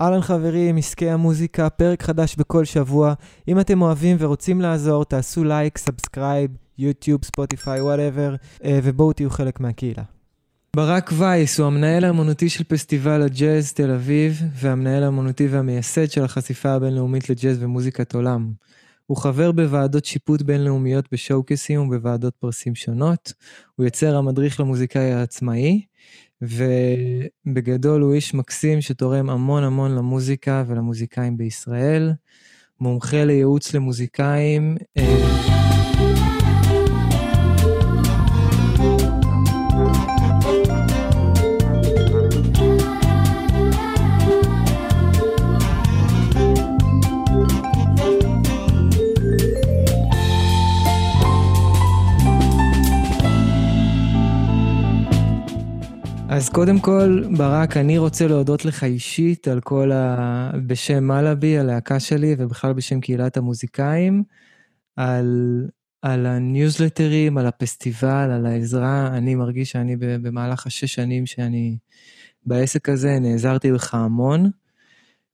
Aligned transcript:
אהלן 0.00 0.20
חברים, 0.20 0.76
עסקי 0.76 1.10
המוזיקה, 1.10 1.70
פרק 1.70 2.02
חדש 2.02 2.36
בכל 2.36 2.64
שבוע. 2.64 3.14
אם 3.48 3.60
אתם 3.60 3.82
אוהבים 3.82 4.16
ורוצים 4.20 4.60
לעזור, 4.60 5.04
תעשו 5.04 5.44
לייק, 5.44 5.78
subscribe, 5.78 6.50
יוטיוב, 6.78 7.24
ספוטיפיי, 7.24 7.80
whatever, 7.80 8.34
ובואו 8.66 9.12
תהיו 9.12 9.30
חלק 9.30 9.60
מהקהילה. 9.60 10.02
ברק 10.76 11.10
וייס 11.18 11.60
הוא 11.60 11.66
המנהל 11.66 12.04
האמנותי 12.04 12.48
של 12.48 12.64
פסטיבל 12.64 13.22
הג'אז 13.22 13.72
תל 13.72 13.90
אביב, 13.90 14.42
והמנהל 14.54 15.02
האמנותי 15.02 15.46
והמייסד 15.46 16.10
של 16.10 16.24
החשיפה 16.24 16.70
הבינלאומית 16.70 17.30
לג'אז 17.30 17.62
ומוזיקת 17.62 18.14
עולם. 18.14 18.52
הוא 19.06 19.16
חבר 19.16 19.52
בוועדות 19.52 20.04
שיפוט 20.04 20.42
בינלאומיות 20.42 21.04
בשואוקייסים 21.12 21.80
ובוועדות 21.80 22.34
פרסים 22.34 22.74
שונות. 22.74 23.32
הוא 23.76 23.84
יוצר 23.84 24.16
המדריך 24.16 24.60
למוזיקאי 24.60 25.12
העצמאי, 25.12 25.82
ובגדול 26.42 28.00
הוא 28.02 28.14
איש 28.14 28.34
מקסים 28.34 28.80
שתורם 28.80 29.30
המון 29.30 29.64
המון 29.64 29.94
למוזיקה 29.94 30.64
ולמוזיקאים 30.66 31.36
בישראל. 31.36 32.12
מומחה 32.80 33.24
לייעוץ 33.24 33.74
למוזיקאים. 33.74 34.76
אז 56.48 56.52
קודם 56.52 56.80
כל, 56.80 57.22
ברק, 57.36 57.76
אני 57.76 57.98
רוצה 57.98 58.26
להודות 58.26 58.64
לך 58.64 58.84
אישית 58.84 59.48
על 59.48 59.60
כל 59.60 59.92
ה... 59.92 60.50
בשם 60.66 61.04
מלאבי, 61.04 61.58
הלהקה 61.58 62.00
שלי, 62.00 62.34
ובכלל 62.38 62.72
בשם 62.72 63.00
קהילת 63.00 63.36
המוזיקאים, 63.36 64.22
על, 64.96 65.66
על 66.02 66.26
הניוזלטרים, 66.26 67.38
על 67.38 67.46
הפסטיבל, 67.46 68.30
על 68.30 68.46
העזרה. 68.46 69.16
אני 69.16 69.34
מרגיש 69.34 69.70
שאני 69.70 69.96
במהלך 69.96 70.66
השש 70.66 70.94
שנים 70.94 71.26
שאני 71.26 71.78
בעסק 72.46 72.88
הזה, 72.88 73.18
נעזרתי 73.18 73.72
בך 73.72 73.94
המון, 73.94 74.50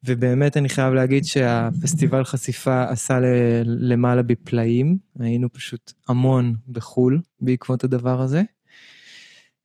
ובאמת 0.05 0.57
אני 0.57 0.69
חייב 0.69 0.95
להגיד 0.95 1.25
שהפסטיבל 1.25 2.25
חשיפה 2.25 2.85
עשה 2.85 3.19
למעלה 3.65 4.23
בפלאים. 4.23 4.99
היינו 5.21 5.53
פשוט 5.53 5.93
המון 6.09 6.55
בחו"ל 6.69 7.21
בעקבות 7.41 7.85
הדבר 7.85 8.21
הזה. 8.21 8.43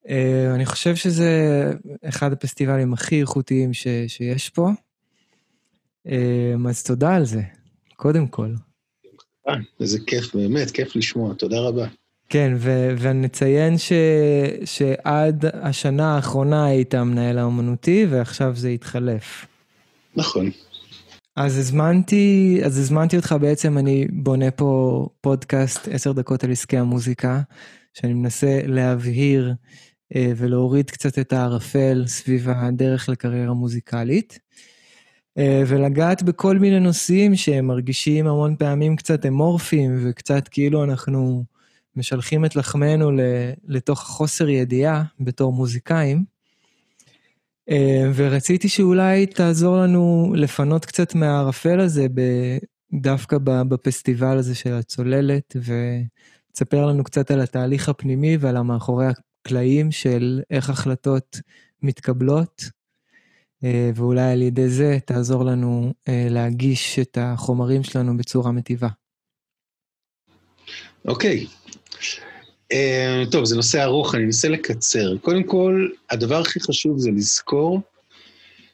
Uh, 0.06 0.12
אני 0.56 0.66
חושב 0.66 0.96
שזה 0.96 1.32
אחד 2.04 2.34
הפסטיבלים 2.34 2.94
הכי 2.94 3.22
איכותיים 3.22 3.74
ש, 3.74 3.88
שיש 4.08 4.50
פה. 4.50 4.70
Uh, 6.08 6.12
אז 6.70 6.84
תודה 6.84 7.16
על 7.16 7.26
זה, 7.26 7.42
קודם 7.96 8.28
כל. 8.28 8.54
אה, 9.50 9.56
איזה 9.80 10.00
כיף, 10.08 10.36
באמת, 10.36 10.72
כיף 10.72 10.96
לשמוע, 10.96 11.34
תודה 11.34 11.60
רבה. 11.60 11.88
כן, 12.30 12.54
ו- 12.58 12.90
ונציין 13.00 13.78
ש- 13.78 13.94
שעד 14.66 15.46
השנה 15.54 16.16
האחרונה 16.16 16.66
היית 16.66 16.94
המנהל 16.94 17.38
האומנותי, 17.38 18.06
ועכשיו 18.10 18.56
זה 18.56 18.70
התחלף. 18.70 19.46
נכון. 20.16 20.52
אז 21.36 21.58
הזמנתי, 21.58 22.60
אז 22.66 22.78
הזמנתי 22.78 23.18
אותך 23.18 23.36
בעצם, 23.42 23.78
אני 23.78 24.08
בונה 24.12 24.52
פה 24.52 25.08
פודקאסט 25.22 25.88
עשר 25.92 26.12
דקות 26.12 26.44
על 26.44 26.52
עסקי 26.52 26.78
המוזיקה, 26.78 27.42
שאני 27.94 28.14
מנסה 28.14 28.60
להבהיר 28.66 29.54
ולהוריד 30.16 30.90
קצת 30.90 31.20
את 31.20 31.34
הערפל 31.34 32.04
סביב 32.08 32.50
הדרך 32.50 33.10
לקריירה 33.10 33.54
מוזיקלית. 33.54 34.40
אה, 35.38 35.64
ולגעת 35.68 36.24
בכל 36.24 36.60
מיני 36.60 36.80
נושאים 36.80 37.36
שהם 37.36 37.66
מרגישים 37.66 38.28
המון 38.28 38.56
פעמים 38.56 38.96
קצת 38.96 39.26
אמורפיים 39.26 40.00
וקצת 40.04 40.48
כאילו 40.48 40.84
אנחנו 40.84 41.44
משלחים 41.96 42.46
את 42.46 42.56
לחמנו 42.56 43.12
לתוך 43.68 44.00
חוסר 44.00 44.50
ידיעה 44.50 45.04
בתור 45.20 45.54
מוזיקאים. 45.54 46.24
אה, 47.70 48.12
ורציתי 48.16 48.70
שאולי 48.70 49.26
תעזור 49.26 49.78
לנו 49.78 50.34
לפנות 50.36 50.86
קצת 50.86 51.16
מהערפל 51.16 51.80
הזה 51.80 52.08
דווקא 52.94 53.38
בפסטיבל 53.44 54.38
הזה 54.38 54.56
של 54.56 54.74
הצוללת, 54.74 55.56
ותספר 55.56 56.86
לנו 56.86 57.04
קצת 57.04 57.32
על 57.32 57.42
התהליך 57.42 57.90
הפנימי 57.90 58.38
ועל 58.40 58.58
המאחורי 58.58 59.06
הקלעים 59.50 59.92
של 59.92 60.42
איך 60.52 60.70
החלטות 60.70 61.40
מתקבלות, 61.82 62.64
אה, 63.64 63.92
ואולי 63.96 64.32
על 64.32 64.42
ידי 64.42 64.70
זה 64.70 64.98
תעזור 65.06 65.46
לנו 65.46 65.94
אה, 66.08 66.28
להגיש 66.30 67.00
את 67.00 67.18
החומרים 67.22 67.84
שלנו 67.84 68.18
בצורה 68.18 68.52
מטיבה. 68.52 68.88
אוקיי. 71.06 71.46
Uh, 72.74 73.32
טוב, 73.32 73.46
זה 73.46 73.56
נושא 73.56 73.84
ארוך, 73.84 74.16
אני 74.16 74.24
אנסה 74.24 74.50
לקצר. 74.50 75.18
קודם 75.18 75.44
כל, 75.44 75.88
הדבר 76.10 76.42
הכי 76.42 76.60
חשוב 76.60 77.00
זה 77.00 77.12
לזכור 77.12 77.82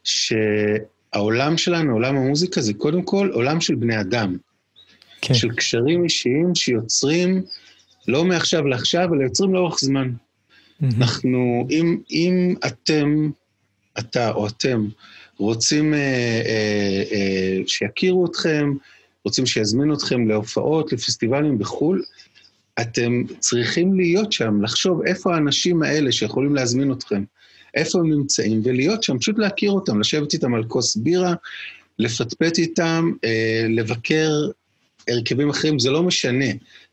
שהעולם 0.04 1.58
שלנו, 1.58 1.94
עולם 1.94 2.18
המוזיקה, 2.18 2.62
זה 2.62 2.74
קודם 2.74 3.02
כל 3.04 3.30
עולם 3.34 3.62
של 3.62 3.76
בני 3.76 4.02
אדם. 4.02 4.38
כן. 5.22 5.34
של 5.34 5.52
קשרים 5.52 6.04
אישיים 6.04 6.56
שיוצרים 6.56 7.44
לא 8.08 8.26
מעכשיו 8.26 8.68
לעכשיו, 8.68 9.14
אלא 9.14 9.24
יוצרים 9.24 9.54
לאורך 9.54 9.80
זמן. 9.80 10.12
אנחנו, 10.84 11.68
אם, 11.70 11.98
אם 12.12 12.56
אתם, 12.66 13.30
אתה 14.00 14.32
או 14.32 14.48
אתם, 14.48 14.88
רוצים 15.38 15.94
אה, 15.94 16.00
אה, 16.46 17.04
אה, 17.12 17.62
שיכירו 17.68 18.26
אתכם, 18.26 18.74
רוצים 19.26 19.46
שיזמינו 19.46 19.94
אתכם 19.94 20.28
להופעות, 20.28 20.94
לפסטיבלים 20.94 21.58
בחו"ל, 21.58 22.04
אתם 22.82 23.24
צריכים 23.40 23.94
להיות 23.94 24.32
שם, 24.32 24.62
לחשוב 24.62 25.02
איפה 25.06 25.36
האנשים 25.36 25.84
האלה 25.84 26.12
שיכולים 26.12 26.56
להזמין 26.56 26.92
אתכם, 26.92 27.24
איפה 27.76 28.00
הם 28.00 28.10
נמצאים, 28.10 28.62
ולהיות 28.64 29.04
שם, 29.04 29.20
פשוט 29.20 29.38
להכיר 29.38 29.72
אותם, 29.72 30.00
לשבת 30.00 30.34
איתם 30.34 30.54
על 30.54 30.64
כוס 30.64 30.96
בירה, 30.96 31.34
לפטפט 32.00 32.58
איתם, 32.58 33.12
אה, 33.24 33.66
לבקר 33.70 34.32
הרכבים 35.08 35.50
אחרים, 35.50 35.80
זה 35.80 35.92
לא 35.92 36.04
משנה. 36.04 36.46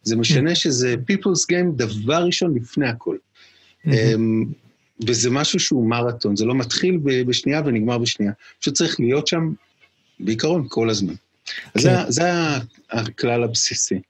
זה 0.02 0.16
משנה 0.16 0.54
שזה 0.54 0.94
people's 0.94 1.52
game 1.52 1.76
דבר 1.76 2.24
ראשון 2.24 2.54
לפני 2.54 2.88
הכל. 2.88 3.16
אמ, 3.86 4.44
וזה 5.06 5.30
משהו 5.30 5.60
שהוא 5.60 5.88
מרתון, 5.88 6.36
זה 6.36 6.44
לא 6.44 6.54
מתחיל 6.54 6.98
בשנייה 7.02 7.62
ונגמר 7.64 7.98
בשנייה. 7.98 8.32
פשוט 8.60 8.74
צריך 8.74 9.00
להיות 9.00 9.26
שם, 9.26 9.52
בעיקרון, 10.20 10.66
כל 10.68 10.90
הזמן. 10.90 11.14
כן. 11.44 11.80
זה, 11.80 11.90
זה 12.08 12.30
הכלל 12.90 13.44
הבסיסי. 13.44 14.00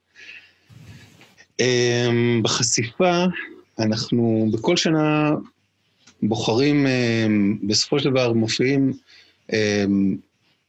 אמ, 1.60 2.40
בחשיפה, 2.42 3.24
אנחנו 3.78 4.48
בכל 4.52 4.76
שנה 4.76 5.30
בוחרים, 6.22 6.86
אמ, 6.86 7.58
בסופו 7.62 7.98
של 7.98 8.10
דבר 8.10 8.32
מופיעים 8.32 8.92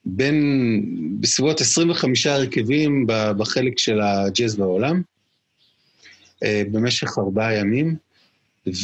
בין, 0.05 0.37
בסביבות 1.19 1.61
25 1.61 2.27
הרכבים 2.27 3.05
בחלק 3.07 3.79
של 3.79 4.01
הג'אז 4.01 4.55
בעולם, 4.55 5.01
אה, 6.43 6.63
במשך 6.71 7.17
ארבעה 7.17 7.55
ימים. 7.55 7.95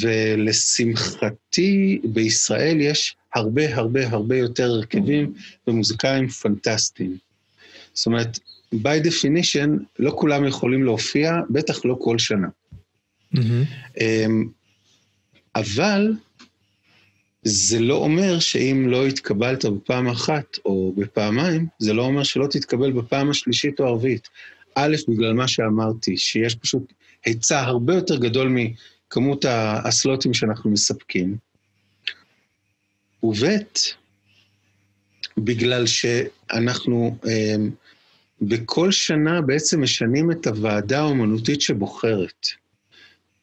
ולשמחתי, 0.02 1.72
בישראל 2.04 2.82
יש 2.82 3.16
הרבה 3.36 3.76
הרבה 3.76 4.08
הרבה 4.08 4.38
יותר 4.38 4.64
הרכבים 4.64 5.34
ומוזיקאים 5.68 6.28
פנטסטיים. 6.28 7.18
זאת 7.94 8.06
אומרת, 8.06 8.40
by 8.76 9.06
definition, 9.06 9.70
לא 10.00 10.12
כולם 10.16 10.46
יכולים 10.46 10.84
להופיע, 10.84 11.36
בטח 11.50 11.86
לא 11.86 11.98
כל 12.02 12.18
שנה. 12.18 12.48
Mm-hmm. 13.36 14.00
אבל 15.56 16.14
זה 17.44 17.80
לא 17.80 17.96
אומר 17.96 18.40
שאם 18.40 18.86
לא 18.88 19.08
התקבלת 19.08 19.66
בפעם 19.66 20.08
אחת 20.08 20.58
או 20.66 20.94
בפעמיים, 20.98 21.68
זה 21.80 21.94
לא 21.94 22.02
אומר 22.02 22.24
שלא 22.24 22.48
תתקבל 22.48 22.92
בפעם 22.92 23.30
השלישית 23.30 23.80
או 23.80 23.86
הרביעית. 23.86 24.28
א', 24.76 24.96
בגלל 25.08 25.34
מה 25.34 25.48
שאמרתי, 25.48 26.18
שיש 26.18 26.56
פשוט 26.56 26.94
היצע 27.26 27.60
הרבה 27.60 27.96
יותר 27.96 28.18
גדול 28.18 28.48
כמות 29.10 29.46
הסלוטים 29.86 30.34
שאנחנו 30.34 30.72
מספקים. 30.72 31.38
וב', 33.24 33.44
בגלל 35.38 35.86
שאנחנו 35.88 37.16
אמ, 37.28 37.70
בכל 38.42 38.92
שנה 38.92 39.42
בעצם 39.42 39.82
משנים 39.82 40.32
את 40.32 40.48
הוועדה 40.48 41.00
האומנותית 41.00 41.62
שבוחרת. 41.62 42.48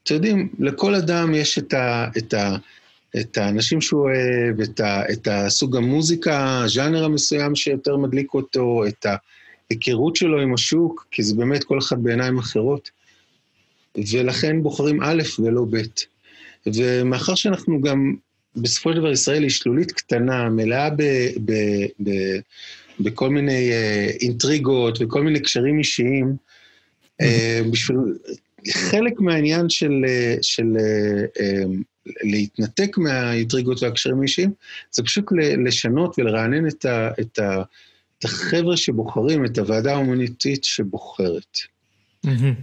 אתם 0.02 0.14
יודעים, 0.14 0.48
לכל 0.58 0.94
אדם 0.94 1.34
יש 1.34 1.58
את, 1.58 1.74
ה, 1.74 2.08
את, 2.18 2.34
ה, 2.34 2.56
את 3.20 3.38
האנשים 3.38 3.80
שהוא 3.80 4.00
אוהב, 4.00 4.60
את, 4.60 4.80
ה, 4.80 5.12
את 5.12 5.28
הסוג 5.30 5.76
המוזיקה, 5.76 6.62
הז'אנר 6.64 7.04
המסוים 7.04 7.54
שיותר 7.54 7.96
מדליק 7.96 8.34
אותו, 8.34 8.84
את 8.88 9.06
ההיכרות 9.70 10.16
שלו 10.16 10.40
עם 10.40 10.54
השוק, 10.54 11.06
כי 11.10 11.22
זה 11.22 11.34
באמת 11.34 11.64
כל 11.64 11.78
אחד 11.78 12.02
בעיניים 12.02 12.38
אחרות. 12.38 12.90
ולכן 14.12 14.62
בוחרים 14.62 15.02
א' 15.02 15.22
ולא 15.38 15.64
ב'. 15.70 15.82
ומאחר 16.66 17.34
שאנחנו 17.34 17.80
גם 17.80 18.14
בסופו 18.56 18.92
של 18.92 18.98
דבר 18.98 19.12
ישראל 19.12 19.42
היא 19.42 19.50
שלולית 19.50 19.92
קטנה, 19.92 20.48
מלאה 20.48 20.90
ב, 20.90 21.02
ב, 21.44 21.52
ב, 22.02 22.10
בכל 23.00 23.30
מיני 23.30 23.70
uh, 23.70 24.22
אינטריגות 24.22 24.98
וכל 25.00 25.22
מיני 25.22 25.40
קשרים 25.40 25.78
אישיים. 25.78 26.36
Uh, 27.22 27.26
בשביל 27.70 27.96
חלק 28.68 29.20
מהעניין 29.20 29.68
של, 29.68 30.04
uh, 30.04 30.38
של 30.42 30.66
uh, 30.76 31.66
להתנתק 32.22 32.98
מהאינטריגות 32.98 33.82
והקשרים 33.82 34.20
האישיים, 34.20 34.52
זה 34.90 35.02
פשוט 35.02 35.24
לשנות 35.66 36.18
ולרענן 36.18 36.68
את, 36.68 36.84
ה, 36.84 37.10
את, 37.20 37.38
ה, 37.38 37.62
את 38.18 38.24
החבר'ה 38.24 38.76
שבוחרים, 38.76 39.44
את 39.44 39.58
הוועדה 39.58 39.92
ההומניטית 39.92 40.64
שבוחרת. 40.64 41.58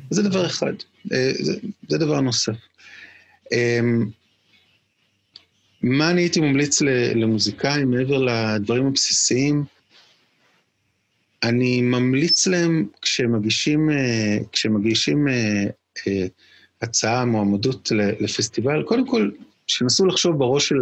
זה 0.09 0.23
דבר 0.23 0.45
אחד. 0.45 0.73
Uh, 1.07 1.43
זה, 1.43 1.53
זה 1.87 1.97
דבר 1.97 2.21
נוסף. 2.21 2.55
Um, 3.45 3.55
מה 5.83 6.09
אני 6.11 6.21
הייתי 6.21 6.39
ממליץ 6.39 6.81
למוזיקאים 7.15 7.91
מעבר 7.91 8.17
לדברים 8.17 8.85
הבסיסיים? 8.85 9.63
אני 11.43 11.81
ממליץ 11.81 12.47
להם 12.47 12.87
כשמגישים, 13.01 13.89
אה, 13.89 14.37
כשמגישים 14.51 15.27
אה, 15.27 15.63
אה, 16.07 16.25
הצעה, 16.81 17.25
מועמדות 17.25 17.91
לפסטיבל, 18.19 18.83
קודם 18.83 19.07
כל, 19.07 19.31
שינסו 19.67 20.05
לחשוב 20.05 20.37
בראש 20.37 20.69
של, 20.69 20.75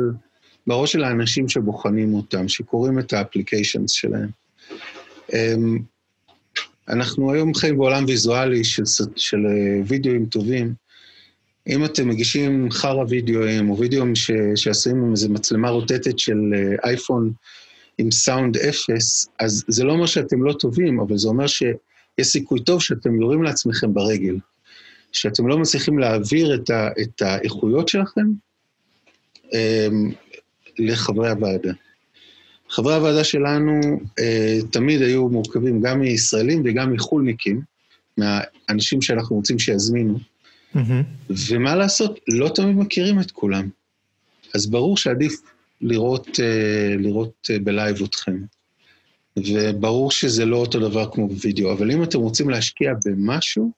בראש 0.67 0.91
של 0.91 1.03
האנשים 1.03 1.50
שבוחנים 1.50 2.13
אותם, 2.13 2.47
שקוראים 2.47 3.00
את 3.00 3.13
האפליקיישנס 3.13 3.91
שלהם. 3.91 4.29
אמ, 6.89 6.93
אנחנו 6.93 7.31
היום 7.31 7.53
חיים 7.53 7.77
בעולם 7.77 8.05
ויזואלי 8.07 8.63
של, 8.63 8.83
של 9.15 9.37
וידאוים 9.87 10.25
טובים. 10.25 10.73
אם 11.67 11.85
אתם 11.85 12.09
מגישים 12.09 12.71
חרא 12.71 13.03
וידאוים, 13.09 13.69
או 13.69 13.77
וידאוים 13.77 14.13
שעשויים 14.55 15.03
עם 15.03 15.11
איזו 15.11 15.29
מצלמה 15.29 15.69
רוטטת 15.69 16.19
של 16.19 16.39
אייפון 16.83 17.31
עם 17.97 18.11
סאונד 18.11 18.57
אפס, 18.57 19.27
אז 19.39 19.63
זה 19.67 19.83
לא 19.83 19.91
אומר 19.91 20.05
שאתם 20.05 20.43
לא 20.43 20.53
טובים, 20.53 20.99
אבל 20.99 21.17
זה 21.17 21.27
אומר 21.27 21.47
שיש 21.47 22.27
סיכוי 22.27 22.63
טוב 22.63 22.81
שאתם 22.81 23.21
יורים 23.21 23.43
לעצמכם 23.43 23.93
ברגל. 23.93 24.35
שאתם 25.11 25.47
לא 25.47 25.57
מצליחים 25.57 25.99
להעביר 25.99 26.55
את, 26.55 26.69
ה, 26.69 26.89
את 27.01 27.21
האיכויות 27.21 27.87
שלכם 27.87 28.25
um, 29.45 29.53
לחברי 30.79 31.29
הוועדה. 31.29 31.71
חברי 32.71 32.95
הוועדה 32.95 33.23
שלנו 33.23 33.79
uh, 33.81 34.68
תמיד 34.71 35.01
היו 35.01 35.29
מורכבים 35.29 35.81
גם 35.81 36.00
מישראלים 36.00 36.62
וגם 36.65 36.94
מחולניקים, 36.94 37.62
מהאנשים 38.18 39.01
שאנחנו 39.01 39.35
רוצים 39.35 39.59
שיזמינו. 39.59 40.18
Mm-hmm. 40.75 41.33
ומה 41.50 41.75
לעשות, 41.75 42.19
לא 42.27 42.50
תמיד 42.56 42.75
מכירים 42.75 43.19
את 43.19 43.31
כולם. 43.31 43.69
אז 44.56 44.68
ברור 44.68 44.97
שעדיף 44.97 45.41
לראות, 45.81 46.39
אה, 46.39 46.95
לראות 47.00 47.47
אה, 47.50 47.59
בלייב 47.59 48.01
אתכם. 48.03 48.38
וברור 49.38 50.12
שזה 50.12 50.45
לא 50.45 50.57
אותו 50.57 50.79
דבר 50.79 51.12
כמו 51.12 51.27
בווידאו, 51.27 51.71
אבל 51.71 51.91
אם 51.91 52.03
אתם 52.03 52.19
רוצים 52.19 52.50
להשקיע 52.50 52.94
במשהו, 53.06 53.71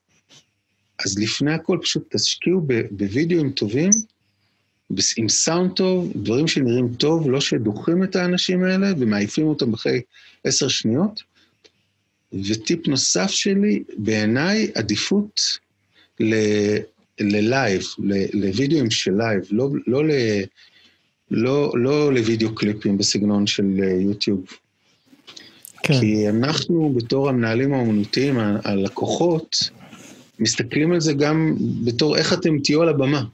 אז 1.04 1.18
לפני 1.18 1.52
הכל 1.52 1.78
פשוט 1.82 2.16
תשקיעו 2.16 2.66
בווידאוים 2.90 3.50
טובים, 3.50 3.90
עם 5.16 5.28
סאונד 5.28 5.72
טוב, 5.72 6.12
דברים 6.16 6.48
שנראים 6.48 6.94
טוב, 6.94 7.30
לא 7.30 7.40
שדוחים 7.40 8.04
את 8.04 8.16
האנשים 8.16 8.64
האלה 8.64 8.92
ומעיפים 8.98 9.46
אותם 9.46 9.74
אחרי 9.74 10.00
עשר 10.44 10.68
שניות. 10.68 11.22
וטיפ 12.32 12.88
נוסף 12.88 13.30
שלי, 13.30 13.82
בעיניי 13.96 14.70
עדיפות 14.74 15.58
ללייב, 17.20 17.82
לווידאוים 18.32 18.90
של 18.90 19.12
לייב, 19.16 19.42
לא, 19.50 19.68
לא 19.86 20.02
לא, 21.30 21.72
לא 21.74 22.12
לוידאו 22.12 22.54
קליפים 22.54 22.98
בסגנון 22.98 23.46
של 23.46 23.64
אה, 23.82 23.92
יוטיוב. 24.00 24.44
כן. 25.82 26.00
כי 26.00 26.28
אנחנו, 26.28 26.92
בתור 26.96 27.28
המנהלים 27.28 27.74
האומנותיים, 27.74 28.38
הלקוחות, 28.38 29.56
מסתכלים 30.38 30.92
על 30.92 31.00
זה 31.00 31.12
גם 31.12 31.56
בתור 31.84 32.16
איך 32.16 32.32
אתם 32.32 32.58
תהיו 32.58 32.82
על 32.82 32.88
הבמה. 32.88 33.24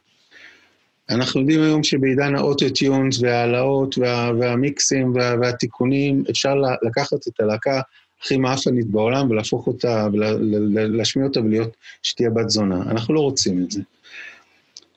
אנחנו 1.10 1.40
יודעים 1.40 1.62
היום 1.62 1.82
שבעידן 1.82 2.36
ה 2.36 2.44
auto-tunes 2.44 3.20
וההעלאות 3.20 3.98
וה, 3.98 4.30
והמיקסים 4.40 5.14
וה, 5.14 5.34
והתיקונים, 5.40 6.24
אפשר 6.30 6.54
לקחת 6.82 7.28
את 7.28 7.40
הלהקה 7.40 7.80
הכי 8.22 8.36
מעפנית 8.36 8.86
בעולם 8.86 9.30
ולהפוך 9.30 9.66
אותה, 9.66 10.06
ולהשמיע 10.12 11.26
אותה 11.26 11.40
ולהיות 11.40 11.76
שתהיה 12.02 12.30
בת 12.30 12.50
זונה. 12.50 12.82
אנחנו 12.82 13.14
לא 13.14 13.20
רוצים 13.20 13.62
את 13.62 13.70
זה. 13.70 13.80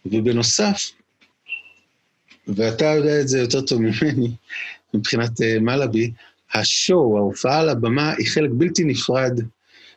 ובנוסף, 0.06 0.92
ואתה 2.48 2.86
יודע 2.86 3.22
את 3.22 3.28
זה 3.28 3.40
יותר 3.40 3.62
טוב 3.62 3.82
ממני, 3.82 4.32
מבחינת 4.94 5.32
uh, 5.32 5.60
מלאבי, 5.62 6.12
השואו, 6.54 7.18
ההופעה 7.18 7.60
על 7.60 7.70
הבמה, 7.70 8.14
היא 8.18 8.28
חלק 8.28 8.50
בלתי 8.54 8.84
נפרד 8.84 9.40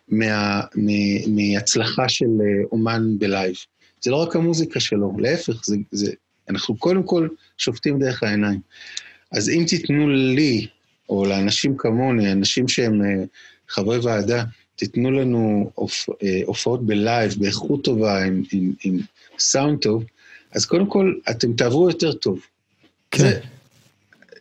מה, 0.08 0.60
מ, 0.76 0.88
מהצלחה 1.36 2.08
של 2.08 2.26
uh, 2.26 2.68
אומן 2.72 3.18
בלייב. 3.18 3.56
זה 4.06 4.10
לא 4.10 4.16
רק 4.16 4.36
המוזיקה 4.36 4.80
שלו, 4.80 5.12
להפך, 5.18 5.64
זה, 5.64 5.76
זה, 5.90 6.12
אנחנו 6.50 6.76
קודם 6.76 7.02
כל 7.02 7.28
שופטים 7.58 7.98
דרך 7.98 8.22
העיניים. 8.22 8.60
אז 9.32 9.48
אם 9.48 9.64
תיתנו 9.68 10.08
לי, 10.08 10.66
או 11.08 11.24
לאנשים 11.24 11.76
כמוני, 11.78 12.32
אנשים 12.32 12.68
שהם 12.68 13.00
uh, 13.00 13.26
חברי 13.68 13.98
ועדה, 13.98 14.44
תיתנו 14.76 15.10
לנו 15.10 15.70
uh, 15.80 15.82
הופעות 16.46 16.86
בלייב, 16.86 17.34
באיכות 17.38 17.84
טובה, 17.84 18.24
עם, 18.24 18.42
עם, 18.52 18.72
עם 18.84 18.98
סאונד 19.38 19.78
טוב, 19.78 20.04
אז 20.52 20.66
קודם 20.66 20.86
כל, 20.86 21.14
אתם 21.30 21.52
תעברו 21.52 21.90
יותר 21.90 22.12
טוב. 22.12 22.40
כן. 23.10 23.22
זה 23.22 23.40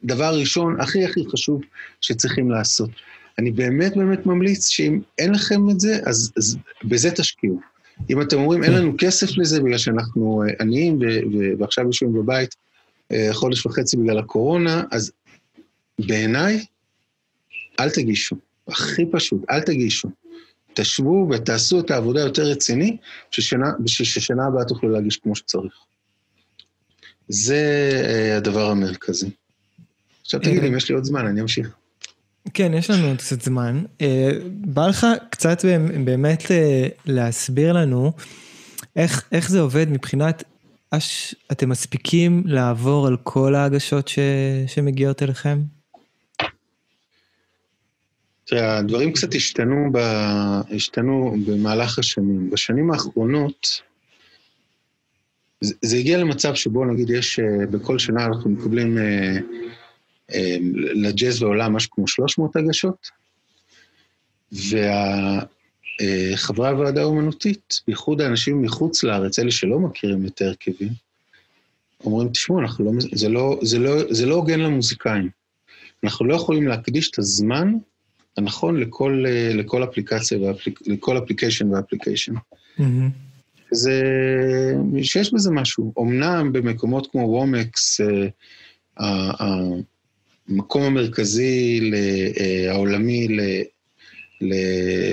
דבר 0.03 0.39
ראשון, 0.39 0.81
הכי 0.81 1.05
הכי 1.05 1.21
חשוב 1.31 1.61
שצריכים 2.01 2.51
לעשות. 2.51 2.89
אני 3.39 3.51
באמת 3.51 3.97
באמת 3.97 4.25
ממליץ 4.25 4.67
שאם 4.67 5.01
אין 5.17 5.31
לכם 5.33 5.69
את 5.69 5.79
זה, 5.79 5.99
אז, 6.05 6.31
אז 6.37 6.57
בזה 6.83 7.11
תשקיעו. 7.11 7.74
אם 8.09 8.21
אתם 8.21 8.37
אומרים, 8.37 8.63
אין 8.63 8.73
לנו 8.73 8.95
כסף 8.97 9.37
לזה 9.37 9.61
בגלל 9.61 9.77
שאנחנו 9.77 10.43
אה, 10.43 10.53
עניים 10.61 10.99
ועכשיו 11.59 11.85
יושבים 11.85 12.13
בבית 12.13 12.55
אה, 13.11 13.29
חודש 13.31 13.65
וחצי 13.65 13.97
בגלל 13.97 14.19
הקורונה, 14.19 14.83
אז 14.91 15.11
בעיניי, 15.99 16.65
אל 17.79 17.89
תגישו. 17.89 18.35
הכי 18.67 19.05
פשוט, 19.11 19.41
אל 19.49 19.61
תגישו. 19.61 20.09
תשבו 20.73 21.27
ותעשו 21.31 21.79
את 21.79 21.91
העבודה 21.91 22.19
יותר 22.19 22.43
רציני, 22.43 22.97
בשביל 23.79 24.07
ששנה 24.07 24.45
הבאה 24.45 24.65
תוכלו 24.65 24.89
להגיש 24.89 25.17
כמו 25.17 25.35
שצריך. 25.35 25.73
זה 27.27 27.91
uh, 28.03 28.37
הדבר 28.37 28.69
המרכזי. 28.69 29.29
עכשיו 30.21 30.39
תגיד 30.39 30.63
אם 30.63 30.77
יש 30.77 30.89
לי 30.89 30.95
עוד 30.95 31.03
זמן, 31.03 31.25
אני 31.25 31.41
אמשיך. 31.41 31.75
כן, 32.53 32.73
יש 32.73 32.89
לנו 32.89 33.07
עוד 33.07 33.17
קצת 33.17 33.41
זמן. 33.41 33.83
Uh, 33.99 34.03
בא 34.45 34.87
לך 34.87 35.07
קצת 35.29 35.65
באמת 36.05 36.41
uh, 36.41 36.45
להסביר 37.05 37.73
לנו 37.73 38.11
איך, 38.95 39.23
איך 39.31 39.49
זה 39.49 39.61
עובד 39.61 39.89
מבחינת, 39.89 40.43
אש, 40.91 41.35
אתם 41.51 41.69
מספיקים 41.69 42.43
לעבור 42.45 43.07
על 43.07 43.17
כל 43.23 43.55
ההגשות 43.55 44.07
ש, 44.07 44.19
שמגיעות 44.67 45.23
אליכם? 45.23 45.59
תראה, 48.45 48.77
הדברים 48.77 49.13
קצת 49.13 49.35
השתנו, 49.35 49.89
ב, 49.91 49.97
השתנו 50.75 51.35
במהלך 51.47 51.99
השנים. 51.99 52.49
בשנים 52.49 52.91
האחרונות, 52.91 53.67
זה, 55.61 55.73
זה 55.81 55.97
הגיע 55.97 56.17
למצב 56.17 56.53
שבו 56.55 56.85
נגיד 56.85 57.09
יש, 57.09 57.39
אה, 57.39 57.65
בכל 57.65 57.99
שנה 57.99 58.25
אנחנו 58.25 58.49
מקבלים 58.49 58.97
אה, 58.97 59.03
אה, 59.03 59.39
לג'אז 60.95 61.39
בעולם 61.39 61.73
משהו 61.73 61.91
כמו 61.91 62.07
300 62.07 62.55
הגשות, 62.55 63.09
וחברי 64.51 64.77
אה, 66.67 66.71
הוועדה 66.71 67.01
האומנותית, 67.01 67.81
בייחוד 67.87 68.21
האנשים 68.21 68.61
מחוץ 68.61 69.03
לארץ, 69.03 69.39
אלה 69.39 69.51
שלא 69.51 69.79
מכירים 69.79 70.25
את 70.25 70.41
ההרכבים, 70.41 70.91
אומרים, 72.05 72.29
תשמעו, 72.29 72.61
לא, 72.61 72.69
זה, 73.13 73.29
לא, 73.29 73.59
זה, 73.61 73.79
לא, 73.79 74.13
זה 74.13 74.25
לא 74.25 74.35
הוגן 74.35 74.59
למוזיקאים. 74.59 75.29
אנחנו 76.03 76.25
לא 76.25 76.35
יכולים 76.35 76.67
להקדיש 76.67 77.09
את 77.09 77.19
הזמן 77.19 77.73
הנכון 78.37 78.79
לכל, 78.79 79.23
אה, 79.27 79.51
לכל 79.53 79.83
אפליקציה, 79.83 80.41
ואפליק, 80.41 80.79
לכל 80.87 81.17
אפליקיישן 81.17 81.73
ואפליקיישן. 81.73 82.33
Mm-hmm. 82.35 82.81
זה, 83.71 84.01
שיש 85.03 85.33
בזה 85.33 85.51
משהו. 85.51 85.93
אמנם 85.99 86.53
במקומות 86.53 87.07
כמו 87.11 87.19
וומקס, 87.19 88.01
אה, 88.99 89.55
המקום 90.49 90.83
המרכזי 90.83 91.91
אה, 92.39 92.71
העולמי 92.71 93.27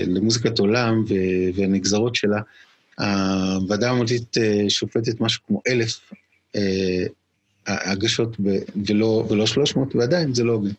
למוזיקת 0.06 0.58
עולם 0.58 1.04
והנגזרות 1.54 2.14
שלה, 2.14 2.40
הוועדה 2.98 3.88
האמנותית 3.88 4.38
אה, 4.38 4.64
שופטת 4.70 5.20
משהו 5.20 5.42
כמו 5.46 5.60
אלף 5.68 6.00
הגשות 7.66 8.36
ולא, 8.86 9.26
ולא 9.28 9.46
300, 9.46 9.94
ועדיין 9.94 10.34
זה 10.34 10.44
לא 10.44 10.52
הוגן. 10.52 10.70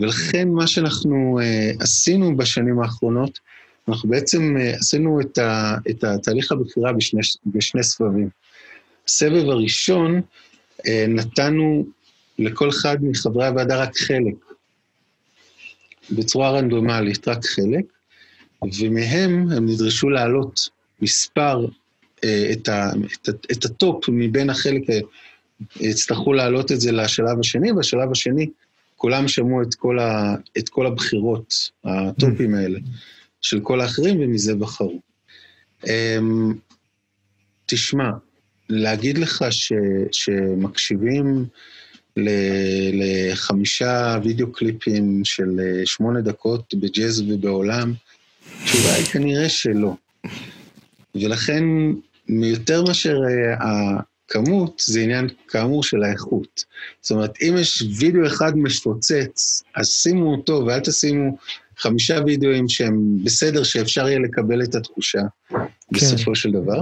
ולכן 0.00 0.48
מה 0.48 0.66
שאנחנו 0.66 1.38
עשינו 1.80 2.36
בשנים 2.36 2.80
האחרונות, 2.80 3.38
אנחנו 3.90 4.08
בעצם 4.08 4.56
אה, 4.60 4.74
עשינו 4.74 5.20
את, 5.20 5.38
ה, 5.38 5.74
את 5.90 6.04
התהליך 6.04 6.52
הבחירה 6.52 6.92
בשני, 6.92 7.20
בשני 7.46 7.82
סבבים. 7.82 8.28
הסבב 9.08 9.48
הראשון, 9.48 10.20
אה, 10.86 11.04
נתנו 11.08 11.86
לכל 12.40 12.68
אחד 12.68 12.96
מחברי 13.02 13.46
הוועדה 13.46 13.82
רק 13.82 13.96
חלק, 13.96 14.34
בצורה 16.10 16.50
רנדומלית, 16.50 17.28
רק 17.28 17.44
חלק, 17.44 17.84
ומהם 18.78 19.52
הם 19.52 19.66
נדרשו 19.66 20.10
להעלות 20.10 20.68
מספר, 21.02 21.66
אה, 22.24 22.52
את, 22.52 22.68
ה, 22.68 22.90
את, 23.28 23.28
את 23.52 23.64
הטופ 23.64 24.04
מבין 24.08 24.50
החלק, 24.50 24.82
יצטרכו 25.80 26.32
להעלות 26.32 26.72
את 26.72 26.80
זה 26.80 26.92
לשלב 26.92 27.40
השני, 27.40 27.72
והשלב 27.72 28.10
השני, 28.10 28.46
כולם 28.96 29.28
שמעו 29.28 29.62
את 29.62 29.74
כל, 29.74 29.98
ה, 29.98 30.34
את 30.58 30.68
כל 30.68 30.86
הבחירות, 30.86 31.54
הטופים 31.84 32.54
האלה, 32.54 32.78
של 33.40 33.60
כל 33.60 33.80
האחרים, 33.80 34.20
ומזה 34.20 34.54
בחרו. 34.54 35.00
אמ, 35.86 36.54
תשמע, 37.66 38.10
להגיד 38.68 39.18
לך 39.18 39.44
ש, 39.50 39.72
שמקשיבים 40.12 41.44
לחמישה 42.92 44.18
וידאו 44.24 44.52
קליפים 44.52 45.20
של 45.24 45.60
אה, 45.60 45.86
שמונה 45.86 46.20
דקות 46.20 46.74
בג'אז 46.74 47.20
ובעולם, 47.20 47.92
התשובה 48.62 48.94
היא 48.94 49.04
כנראה 49.04 49.48
שלא. 49.48 49.94
ולכן, 51.14 51.64
מיותר 52.28 52.82
מאשר 52.82 53.16
אה, 53.16 54.00
הכמות, 54.30 54.82
זה 54.86 55.00
עניין 55.00 55.28
כאמור 55.48 55.82
של 55.82 56.02
האיכות. 56.02 56.64
זאת 57.00 57.10
אומרת, 57.10 57.34
אם 57.42 57.54
יש 57.58 57.82
וידאו 57.98 58.26
אחד 58.26 58.52
מפוצץ, 58.56 59.62
אז 59.76 59.88
שימו 59.88 60.32
אותו 60.32 60.64
ואל 60.66 60.80
תשימו 60.80 61.36
חמישה 61.80 62.18
וידאוים 62.26 62.68
שהם 62.68 63.24
בסדר, 63.24 63.62
שאפשר 63.62 64.08
יהיה 64.08 64.18
לקבל 64.18 64.62
את 64.62 64.74
התחושה 64.74 65.22
כן. 65.48 65.56
בסופו 65.92 66.34
של 66.34 66.50
דבר. 66.50 66.80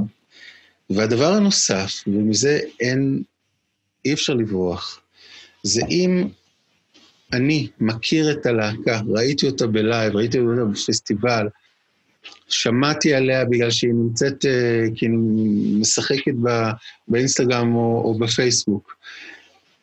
והדבר 0.91 1.33
הנוסף, 1.33 1.93
ומזה 2.07 2.61
אין, 2.81 3.23
אי 4.05 4.13
אפשר 4.13 4.35
לברוח, 4.35 5.01
זה 5.63 5.83
אם 5.91 6.29
אני 7.33 7.69
מכיר 7.81 8.33
את 8.33 8.47
הלהקה, 8.47 9.01
ראיתי 9.09 9.47
אותה 9.47 9.67
בלייב, 9.67 10.17
ראיתי 10.17 10.39
אותה 10.39 10.65
בפסטיבל, 10.65 11.49
שמעתי 12.49 13.15
עליה 13.15 13.45
בגלל 13.45 13.71
שהיא 13.71 13.93
נמצאת, 13.93 14.45
אה, 14.47 14.85
כי 14.95 15.07
היא 15.07 15.81
משחקת 15.81 16.35
באינסטגרם 17.09 17.75
או, 17.75 18.03
או 18.05 18.19
בפייסבוק. 18.19 18.97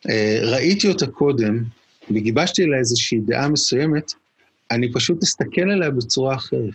אה, 0.08 0.38
ראיתי 0.42 0.88
אותה 0.88 1.06
קודם, 1.06 1.64
וגיבשתי 2.10 2.66
לה 2.66 2.78
איזושהי 2.78 3.18
דעה 3.26 3.48
מסוימת, 3.48 4.12
אני 4.70 4.92
פשוט 4.92 5.22
אסתכל 5.22 5.70
עליה 5.70 5.90
בצורה 5.90 6.34
אחרת. 6.34 6.74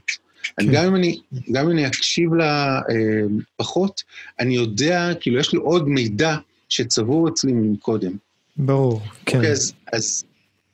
כן. 0.58 0.72
גם, 0.72 0.86
אם 0.86 0.96
אני, 0.96 1.20
גם 1.52 1.66
אם 1.66 1.72
אני 1.72 1.88
אקשיב 1.88 2.34
לה 2.34 2.80
אה, 2.90 3.22
פחות, 3.58 4.04
אני 4.40 4.56
יודע, 4.56 5.12
כאילו, 5.20 5.40
יש 5.40 5.54
לי 5.54 5.60
עוד 5.60 5.88
מידע 5.90 6.36
שצבור 6.70 7.30
אצלי 7.30 7.54
מקודם. 7.54 8.12
ברור, 8.58 9.02
כן. 9.26 9.38
אוקיי, 9.38 9.52
אז, 9.52 9.74
אז 9.94 10.24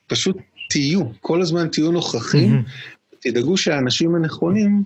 פשוט 0.06 0.36
תהיו, 0.68 1.00
כל 1.20 1.42
הזמן 1.42 1.68
תהיו 1.68 1.92
נוכחים, 1.92 2.62
mm-hmm. 2.64 3.16
תדאגו 3.20 3.56
שהאנשים 3.56 4.14
הנכונים 4.14 4.82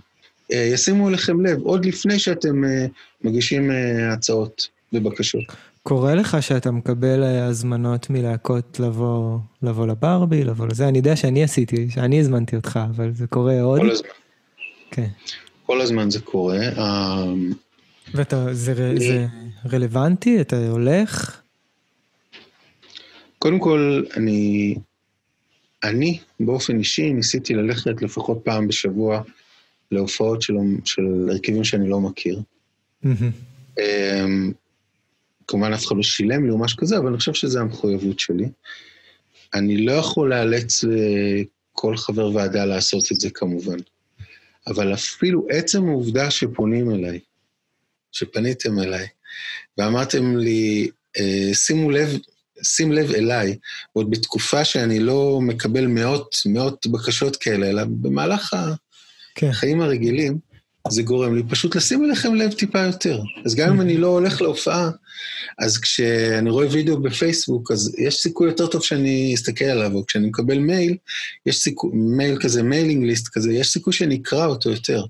אה, 0.52 0.70
ישימו 0.72 1.08
אליכם 1.08 1.46
לב, 1.46 1.60
עוד 1.62 1.84
לפני 1.84 2.18
שאתם 2.18 2.64
אה, 2.64 2.86
מגישים 3.24 3.70
אה, 3.70 4.12
הצעות 4.12 4.68
ובקשות. 4.92 5.44
קורה 5.82 6.14
לך 6.14 6.42
שאתה 6.42 6.70
מקבל 6.70 7.22
הזמנות 7.22 8.10
מלהקות 8.10 8.80
לבוא, 8.80 9.38
לבוא 9.62 9.86
לברבי, 9.86 10.44
לבוא 10.44 10.66
לזה? 10.66 10.88
אני 10.88 10.98
יודע 10.98 11.16
שאני 11.16 11.44
עשיתי, 11.44 11.90
שאני 11.90 12.20
הזמנתי 12.20 12.56
אותך, 12.56 12.80
אבל 12.90 13.10
זה 13.14 13.26
קורה 13.26 13.62
עוד? 13.62 13.80
כל 13.80 13.90
הזמן. 13.90 14.08
כן. 14.90 15.08
כל 15.66 15.80
הזמן 15.80 16.10
זה 16.10 16.20
קורה. 16.20 16.60
ואתה, 18.14 18.54
זה, 18.54 18.94
זה 18.98 19.26
רלוונטי? 19.72 20.40
אתה 20.40 20.68
הולך? 20.68 21.41
קודם 23.42 23.58
כל, 23.58 24.04
אני, 24.16 24.74
אני 25.84 26.18
באופן 26.40 26.78
אישי 26.78 27.12
ניסיתי 27.12 27.54
ללכת 27.54 28.02
לפחות 28.02 28.40
פעם 28.44 28.68
בשבוע 28.68 29.22
להופעות 29.90 30.42
של, 30.42 30.54
של 30.84 31.02
הרכיבים 31.30 31.64
שאני 31.64 31.88
לא 31.88 32.00
מכיר. 32.00 32.40
Mm-hmm. 33.04 33.80
כמובן 35.46 35.72
אף 35.72 35.86
אחד 35.86 35.96
לא 35.96 36.02
שילם 36.02 36.44
לי 36.44 36.50
או 36.50 36.58
משהו 36.58 36.78
כזה, 36.78 36.98
אבל 36.98 37.06
אני 37.06 37.16
חושב 37.16 37.34
שזו 37.34 37.60
המחויבות 37.60 38.20
שלי. 38.20 38.48
אני 39.54 39.86
לא 39.86 39.92
יכול 39.92 40.30
לאלץ 40.30 40.84
כל 41.72 41.96
חבר 41.96 42.34
ועדה 42.34 42.64
לעשות 42.64 43.12
את 43.12 43.20
זה 43.20 43.30
כמובן. 43.30 43.76
אבל 44.66 44.94
אפילו 44.94 45.46
עצם 45.50 45.88
העובדה 45.88 46.30
שפונים 46.30 46.90
אליי, 46.90 47.18
שפניתם 48.12 48.78
אליי, 48.78 49.06
ואמרתם 49.78 50.36
לי, 50.36 50.90
אה, 51.18 51.50
שימו 51.54 51.90
לב, 51.90 52.18
שים 52.62 52.92
לב 52.92 53.10
אליי, 53.10 53.56
עוד 53.92 54.10
בתקופה 54.10 54.64
שאני 54.64 54.98
לא 54.98 55.40
מקבל 55.42 55.86
מאות, 55.86 56.36
מאות 56.46 56.86
בקשות 56.86 57.36
כאלה, 57.36 57.70
אלא 57.70 57.84
במהלך 57.84 58.56
כן. 59.34 59.48
החיים 59.48 59.80
הרגילים, 59.80 60.38
זה 60.88 61.02
גורם 61.02 61.34
לי 61.34 61.42
פשוט 61.48 61.76
לשים 61.76 62.04
אליכם 62.04 62.34
לב 62.34 62.52
טיפה 62.52 62.80
יותר. 62.80 63.20
אז 63.44 63.54
גם 63.54 63.72
אם 63.72 63.80
אני 63.80 63.96
לא 63.96 64.06
הולך 64.06 64.42
להופעה, 64.42 64.90
אז 65.58 65.78
כשאני 65.78 66.50
רואה 66.50 66.66
וידאו 66.70 67.02
בפייסבוק, 67.02 67.70
אז 67.70 67.94
יש 67.98 68.14
סיכוי 68.14 68.48
יותר 68.48 68.66
טוב 68.66 68.82
שאני 68.82 69.32
אסתכל 69.34 69.64
עליו, 69.64 69.94
או 69.94 70.06
כשאני 70.06 70.26
מקבל 70.26 70.58
מייל, 70.58 70.96
יש 71.46 71.56
סיכוי, 71.56 71.90
מייל 71.94 72.38
כזה, 72.40 72.62
mailing 72.62 73.04
list 73.04 73.28
כזה, 73.32 73.52
יש 73.52 73.68
סיכוי 73.68 73.92
שאני 73.92 74.16
אקרא 74.22 74.46
אותו 74.46 74.70
יותר. 74.70 75.00
זאת 75.00 75.08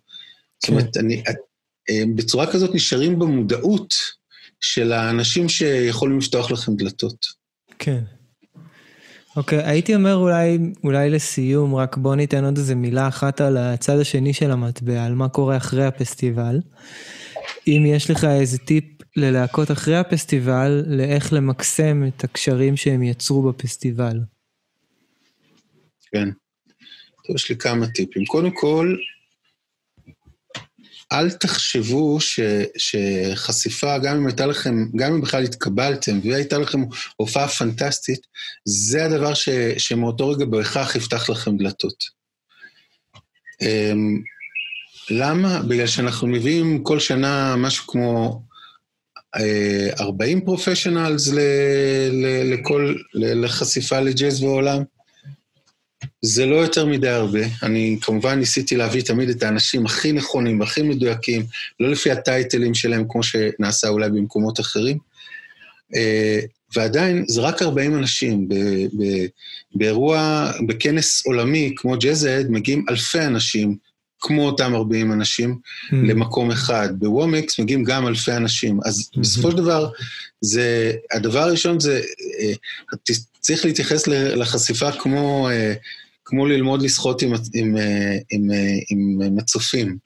כן. 0.62 0.72
אומרת, 0.72 0.96
אני, 0.96 1.22
אה, 1.90 2.02
בצורה 2.14 2.52
כזאת 2.52 2.74
נשארים 2.74 3.18
במודעות 3.18 3.94
של 4.60 4.92
האנשים 4.92 5.48
שיכולים 5.48 6.18
לפתוח 6.18 6.50
לכם 6.50 6.76
דלתות. 6.76 7.41
כן. 7.84 8.02
אוקיי, 9.36 9.58
okay, 9.58 9.68
הייתי 9.68 9.94
אומר 9.94 10.14
אולי, 10.14 10.58
אולי 10.84 11.10
לסיום, 11.10 11.74
רק 11.74 11.96
בוא 11.96 12.14
ניתן 12.14 12.44
עוד 12.44 12.56
איזה 12.56 12.74
מילה 12.74 13.08
אחת 13.08 13.40
על 13.40 13.56
הצד 13.56 13.98
השני 13.98 14.32
של 14.32 14.50
המטבע, 14.50 15.04
על 15.04 15.14
מה 15.14 15.28
קורה 15.28 15.56
אחרי 15.56 15.84
הפסטיבל. 15.84 16.60
אם 17.66 17.84
יש 17.86 18.10
לך 18.10 18.24
איזה 18.24 18.58
טיפ 18.58 18.84
ללהקות 19.16 19.70
אחרי 19.70 19.96
הפסטיבל, 19.96 20.84
לאיך 20.86 21.32
למקסם 21.32 22.02
את 22.08 22.24
הקשרים 22.24 22.76
שהם 22.76 23.02
יצרו 23.02 23.42
בפסטיבל. 23.42 24.20
כן. 26.12 26.28
טוב, 27.26 27.36
יש 27.36 27.50
לי 27.50 27.56
כמה 27.56 27.86
טיפים. 27.86 28.24
קודם 28.24 28.50
כל, 28.50 28.96
אל 31.12 31.30
תחשבו 31.30 32.20
ש, 32.20 32.40
שחשיפה, 32.76 33.98
גם 33.98 34.16
אם 34.16 34.26
הייתה 34.26 34.46
לכם, 34.46 34.86
גם 34.96 35.12
אם 35.12 35.20
בכלל 35.20 35.44
התקבלתם 35.44 36.20
והייתה 36.24 36.58
לכם 36.58 36.82
הופעה 37.16 37.48
פנטסטית, 37.48 38.26
זה 38.64 39.04
הדבר 39.04 39.34
ש, 39.34 39.48
שמאותו 39.78 40.28
רגע 40.28 40.44
בהכרח 40.44 40.96
יפתח 40.96 41.30
לכם 41.30 41.56
דלתות. 41.56 42.04
אמ, 43.62 44.22
למה? 45.10 45.62
בגלל 45.62 45.86
שאנחנו 45.86 46.28
מביאים 46.28 46.82
כל 46.82 47.00
שנה 47.00 47.56
משהו 47.56 47.86
כמו 47.86 48.42
40 50.00 50.40
פרופשיונלס 50.44 51.30
לכל, 52.44 52.94
לחשיפה 53.14 54.00
לג'אז 54.00 54.40
בעולם. 54.40 54.82
זה 56.22 56.46
לא 56.46 56.56
יותר 56.56 56.86
מדי 56.86 57.08
הרבה. 57.08 57.40
אני 57.62 57.98
כמובן 58.00 58.38
ניסיתי 58.38 58.76
להביא 58.76 59.02
תמיד 59.02 59.28
את 59.28 59.42
האנשים 59.42 59.86
הכי 59.86 60.12
נכונים 60.12 60.60
והכי 60.60 60.82
מדויקים, 60.82 61.42
לא 61.80 61.88
לפי 61.88 62.10
הטייטלים 62.10 62.74
שלהם, 62.74 63.04
כמו 63.08 63.22
שנעשה 63.22 63.88
אולי 63.88 64.10
במקומות 64.10 64.60
אחרים. 64.60 64.98
אה, 65.94 66.40
ועדיין, 66.76 67.24
זה 67.28 67.40
רק 67.40 67.62
40 67.62 67.94
אנשים. 67.94 68.48
באירוע, 69.74 70.50
בכנס 70.66 71.26
עולמי 71.26 71.74
כמו 71.76 71.98
ג'אז-אד, 71.98 72.46
מגיעים 72.50 72.84
אלפי 72.90 73.20
אנשים 73.20 73.76
כמו 74.20 74.46
אותם 74.46 74.74
40 74.74 75.12
אנשים 75.12 75.50
mm. 75.50 75.94
למקום 75.94 76.50
אחד. 76.50 76.88
בוומקס 76.98 77.58
מגיעים 77.58 77.84
גם 77.84 78.06
אלפי 78.06 78.32
אנשים. 78.32 78.78
אז 78.84 79.00
mm-hmm. 79.00 79.20
בסופו 79.20 79.50
של 79.50 79.56
דבר, 79.56 79.90
זה, 80.40 80.92
הדבר 81.12 81.38
הראשון 81.38 81.80
זה, 81.80 82.00
אה, 82.40 82.52
צריך 83.40 83.64
להתייחס 83.64 84.06
לחשיפה 84.06 84.92
כמו, 84.92 85.48
אה, 85.50 85.74
כמו 86.32 86.46
ללמוד 86.46 86.82
לשחות 86.82 87.22
עם, 87.22 87.32
עם, 87.54 87.76
עם, 88.30 88.50
עם 88.90 89.36
מצופים. 89.36 89.96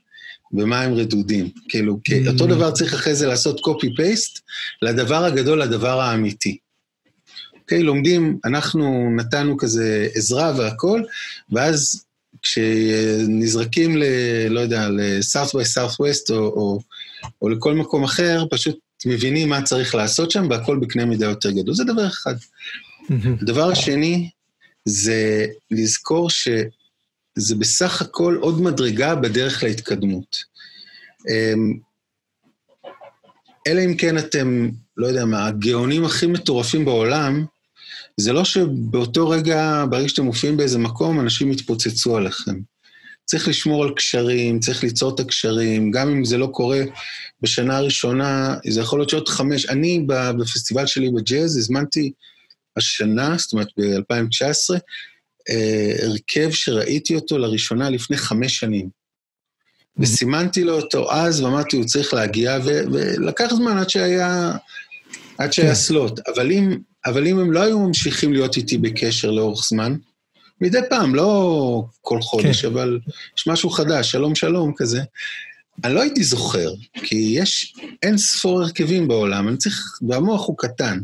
במים 0.52 0.94
רדודים. 0.94 1.48
כאילו, 1.68 1.98
mm. 2.08 2.28
אותו 2.28 2.46
דבר 2.46 2.70
צריך 2.70 2.94
אחרי 2.94 3.14
זה 3.14 3.26
לעשות 3.26 3.60
copy-paste 3.60 4.40
לדבר 4.82 5.24
הגדול, 5.24 5.62
לדבר 5.62 6.00
האמיתי. 6.00 6.58
אוקיי, 7.54 7.78
okay, 7.78 7.82
לומדים, 7.82 8.38
אנחנו 8.44 9.10
נתנו 9.16 9.56
כזה 9.56 10.08
עזרה 10.14 10.52
והכול, 10.58 11.04
ואז 11.52 12.04
כשנזרקים 12.42 13.96
ל... 13.96 14.02
לא 14.48 14.60
יודע, 14.60 14.88
ל-South 14.88 15.50
by 15.50 15.76
Southwest 15.76 16.30
או, 16.30 16.36
או, 16.36 16.80
או 17.42 17.48
לכל 17.48 17.74
מקום 17.74 18.04
אחר, 18.04 18.44
פשוט 18.50 18.78
מבינים 19.06 19.48
מה 19.48 19.62
צריך 19.62 19.94
לעשות 19.94 20.30
שם, 20.30 20.46
והכל 20.50 20.78
בקנה 20.78 21.04
מידה 21.04 21.26
יותר 21.26 21.50
גדול. 21.50 21.74
זה 21.74 21.84
דבר 21.84 22.06
אחד. 22.06 22.34
הדבר 23.42 23.70
השני 23.70 24.30
זה 24.86 25.46
לזכור 25.70 26.30
שזה 26.30 27.54
בסך 27.58 28.02
הכל 28.02 28.38
עוד 28.40 28.60
מדרגה 28.60 29.14
בדרך 29.14 29.62
להתקדמות. 29.62 30.36
אמ, 31.28 31.78
אלא 33.66 33.80
אם 33.84 33.96
כן 33.96 34.18
אתם, 34.18 34.68
לא 34.96 35.06
יודע 35.06 35.24
מה, 35.24 35.46
הגאונים 35.46 36.04
הכי 36.04 36.26
מטורפים 36.26 36.84
בעולם, 36.84 37.44
זה 38.16 38.32
לא 38.32 38.44
שבאותו 38.44 39.28
רגע, 39.28 39.84
ברגע 39.90 40.08
שאתם 40.08 40.24
מופיעים 40.24 40.56
באיזה 40.56 40.78
מקום, 40.78 41.20
אנשים 41.20 41.52
יתפוצצו 41.52 42.16
עליכם. 42.16 42.60
צריך 43.24 43.48
לשמור 43.48 43.84
על 43.84 43.94
קשרים, 43.94 44.60
צריך 44.60 44.82
ליצור 44.84 45.14
את 45.14 45.20
הקשרים, 45.20 45.90
גם 45.90 46.08
אם 46.08 46.24
זה 46.24 46.38
לא 46.38 46.46
קורה 46.46 46.82
בשנה 47.42 47.76
הראשונה, 47.76 48.56
זה 48.68 48.80
יכול 48.80 48.98
להיות 48.98 49.10
שעוד 49.10 49.28
חמש. 49.28 49.66
אני 49.66 50.04
בפסטיבל 50.38 50.86
שלי 50.86 51.10
בג'אז 51.10 51.56
הזמנתי 51.56 52.12
השנה, 52.76 53.36
זאת 53.38 53.52
אומרת 53.52 53.68
ב-2019, 53.78 54.78
אה, 55.50 55.92
הרכב 56.02 56.50
שראיתי 56.50 57.14
אותו 57.14 57.38
לראשונה 57.38 57.90
לפני 57.90 58.16
חמש 58.16 58.58
שנים. 58.58 58.88
וסימנתי 59.98 60.64
לו 60.64 60.80
אותו 60.80 61.12
אז, 61.12 61.40
ואמרתי, 61.40 61.76
הוא 61.76 61.84
צריך 61.84 62.14
להגיע, 62.14 62.58
ולקח 62.64 63.54
זמן 63.54 63.78
עד 63.78 63.90
שהיה, 63.90 64.52
עד 65.38 65.52
שהיה 65.52 65.68
כן. 65.68 65.74
סלוט. 65.74 66.20
אבל 66.28 66.52
אם, 66.52 66.78
אבל 67.06 67.26
אם 67.26 67.38
הם 67.38 67.52
לא 67.52 67.62
היו 67.62 67.78
ממשיכים 67.78 68.32
להיות 68.32 68.56
איתי 68.56 68.78
בקשר 68.78 69.30
לאורך 69.30 69.64
זמן, 69.68 69.96
מדי 70.60 70.78
פעם, 70.90 71.14
לא 71.14 71.84
כל 72.00 72.20
חודש, 72.20 72.62
כן. 72.62 72.68
אבל 72.68 72.98
יש 73.38 73.46
משהו 73.46 73.70
חדש, 73.70 74.10
שלום 74.10 74.34
שלום 74.34 74.72
כזה. 74.76 75.00
אני 75.84 75.94
לא 75.94 76.00
הייתי 76.00 76.24
זוכר, 76.24 76.70
כי 76.92 77.34
יש 77.38 77.74
אין 78.02 78.18
ספור 78.18 78.62
הרכבים 78.62 79.08
בעולם, 79.08 79.48
אני 79.48 79.56
צריך, 79.56 79.98
והמוח 80.08 80.46
הוא 80.46 80.58
קטן. 80.58 80.98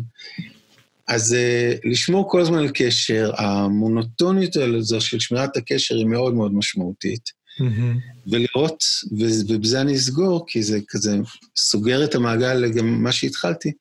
אז 1.09 1.33
uh, 1.33 1.91
לשמור 1.91 2.31
כל 2.31 2.41
הזמן 2.41 2.59
על 2.59 2.71
קשר, 2.75 3.31
המונוטוניות 3.37 4.57
הזו 4.57 5.01
של 5.01 5.21
שמירת 5.21 5.57
הקשר 5.57 5.95
היא 5.95 6.07
מאוד 6.07 6.35
מאוד 6.35 6.55
משמעותית. 6.55 7.43
Mm-hmm. 7.61 8.31
ולראות, 8.31 8.85
ובזה 9.49 9.81
אני 9.81 9.95
אסגור, 9.95 10.45
כי 10.49 10.63
זה 10.63 10.79
כזה 10.89 11.17
סוגר 11.57 12.05
את 12.05 12.15
המעגל 12.15 12.55
לגם 12.55 13.03
מה 13.03 13.13
שהתחלתי, 13.13 13.73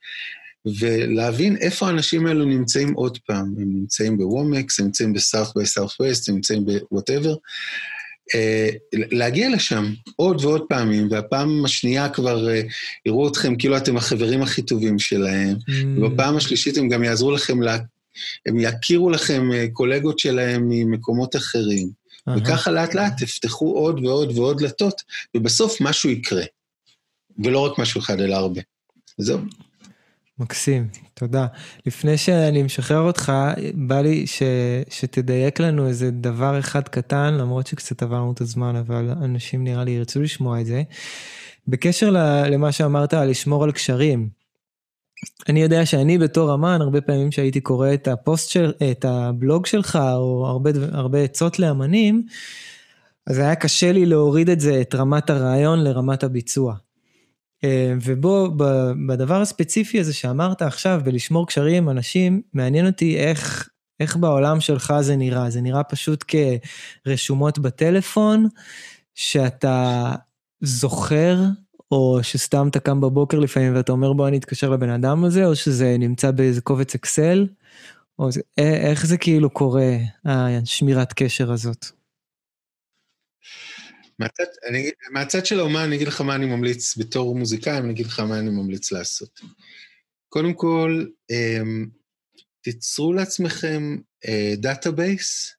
ולהבין 0.80 1.58
איפה 1.58 1.88
האנשים 1.88 2.28
האלו 2.28 2.46
נמצאים 2.46 2.94
עוד 2.94 3.18
פעם. 3.18 3.54
הם 3.58 3.74
נמצאים 3.74 4.18
ב 4.18 4.27
WOMEX, 4.27 4.80
הם 4.80 4.86
נמצאים 4.86 5.14
ב 5.14 5.56
South 5.56 5.66
by 5.66 5.92
Southwest, 6.00 6.30
הם 6.30 6.36
נמצאים 6.36 6.66
ב 6.66 6.73
whatever. 6.73 7.36
אה, 8.30 8.98
להגיע 9.12 9.50
לשם 9.50 9.94
עוד 10.16 10.46
ועוד 10.46 10.62
פעמים, 10.70 11.08
והפעם 11.12 11.66
השנייה 11.66 12.10
כבר 12.10 12.48
אה, 12.48 12.74
יראו 13.06 13.28
אתכם 13.28 13.56
כאילו 13.56 13.78
אתם 13.78 13.98
החברים 13.98 14.42
הכי 14.42 14.62
טובים 14.62 15.00
שלהם, 15.00 15.56
אממ. 15.56 15.72
ובפעם 15.98 16.38
השלישית 16.38 16.78
הם 16.78 16.90
גם 16.90 17.04
יעזרו 17.04 17.32
לכם, 17.32 17.62
לה... 17.62 17.78
הם 18.46 18.60
יכירו 18.60 19.10
לכם 19.10 19.50
אה, 19.52 19.72
קולגות 19.74 20.20
שלהם 20.20 20.66
ממקומות 20.70 21.36
אחרים. 21.36 21.90
אה-הא. 22.30 22.32
וככה 22.38 22.72
לאט 22.72 22.94
לאט 22.94 23.14
תפתחו 23.24 23.74
עוד 23.74 24.06
ועוד 24.06 24.38
ועוד 24.38 24.60
דלתות, 24.60 25.02
ובסוף 25.38 25.82
משהו 25.82 26.10
יקרה. 26.10 26.44
ולא 27.44 27.60
רק 27.60 27.80
משהו 27.80 28.02
אחד, 28.02 28.20
אלא 28.20 28.36
הרבה. 28.36 28.62
זהו. 29.18 29.40
מקסים, 30.42 30.88
תודה. 31.14 31.48
לפני 31.86 32.18
שאני 32.18 32.64
משחרר 32.64 33.00
אותך, 33.00 33.32
בא 33.74 34.02
לי 34.02 34.28
ש, 34.28 34.44
שתדייק 34.90 35.60
לנו 35.60 35.88
איזה 35.88 36.12
דבר 36.12 36.60
אחד 36.60 36.88
קטן, 36.88 37.34
למרות 37.34 37.68
שקצת 37.68 38.04
עברנו 38.04 38.32
את 38.32 38.42
הזמן, 38.42 38.76
אבל 38.76 39.10
אנשים 39.10 39.64
נראה 39.64 39.84
לי 39.84 39.92
ירצו 39.92 40.22
לשמוע 40.22 40.62
את 40.62 40.66
זה. 40.66 40.84
בקשר 41.68 42.10
למה 42.50 42.72
שאמרת 42.72 43.14
על 43.14 43.30
לשמור 43.30 43.64
על 43.64 43.72
קשרים, 43.72 44.30
אני 45.50 45.62
יודע 45.62 45.86
שאני 45.86 46.18
בתור 46.18 46.54
אמן, 46.54 46.82
הרבה 46.82 47.02
פעמים 47.02 47.32
שהייתי 47.32 47.62
קורא 47.62 47.94
את 47.94 48.08
הפוסט 48.08 48.50
של, 48.50 48.72
את 48.92 49.06
הבלוג 49.06 49.66
שלך, 49.66 50.00
או 50.16 50.48
הרבה, 50.48 50.70
הרבה 50.92 51.20
עצות 51.20 51.60
לאמנים, 51.60 52.26
אז 53.28 53.38
היה 53.38 53.56
קשה 53.56 53.92
לי 53.92 54.06
להוריד 54.06 54.50
את 54.50 54.60
זה, 54.60 54.82
את 54.82 54.96
רמת 54.96 55.30
הרעיון 55.30 55.84
לרמת 55.84 56.24
הביצוע. 56.24 56.76
אה, 57.64 57.94
ובו, 58.02 58.52
בדבר 59.08 59.42
הספציפי 59.42 60.00
הזה 60.00 60.14
שאמרת 60.14 60.62
עכשיו, 60.62 61.02
בלשמור 61.04 61.48
קשרים 61.48 61.84
עם 61.84 61.90
אנשים, 61.90 62.42
מעניין 62.54 62.88
אותי 62.88 63.18
איך, 63.18 63.70
איך 64.00 64.18
בעולם 64.18 64.62
שלך 64.62 64.94
זה 65.02 65.16
נראה. 65.16 65.50
זה 65.50 65.62
נראה 65.62 65.84
פשוט 65.84 66.26
כרשומות 67.06 67.60
בטלפון, 67.60 68.48
שאתה 69.16 70.12
זוכר, 70.62 71.38
או 71.92 72.20
שסתם 72.22 72.68
אתה 72.68 72.80
קם 72.80 73.02
בבוקר 73.02 73.40
לפעמים 73.40 73.76
ואתה 73.76 73.92
אומר 73.92 74.14
בוא 74.14 74.28
אני 74.28 74.38
אתקשר 74.38 74.70
לבן 74.70 74.90
אדם 74.90 75.24
הזה, 75.24 75.46
או 75.46 75.56
שזה 75.56 75.96
נמצא 76.00 76.32
באיזה 76.32 76.62
קובץ 76.62 76.96
אקסל, 76.96 77.48
או 78.20 78.30
איך 78.58 79.06
זה 79.06 79.18
כאילו 79.18 79.50
קורה, 79.50 79.98
השמירת 80.26 81.14
קשר 81.14 81.52
הזאת? 81.52 82.01
מהצד, 84.22 84.44
אני, 84.70 84.92
מהצד 85.12 85.46
של 85.46 85.60
האומן, 85.60 85.80
אני 85.80 85.96
אגיד 85.96 86.08
לך 86.08 86.22
מה 86.22 86.36
אני 86.36 86.46
ממליץ 86.46 86.98
בתור 86.98 87.36
מוזיקאי, 87.36 87.78
אני 87.78 87.92
אגיד 87.92 88.06
לך 88.06 88.20
מה 88.20 88.40
אני 88.40 88.50
ממליץ 88.50 88.92
לעשות. 88.92 89.40
קודם 90.30 90.54
כל, 90.54 91.06
אמ, 91.32 91.88
תיצרו 92.62 93.14
לעצמכם 93.14 93.98
database 94.58 95.48
אה, 95.50 95.56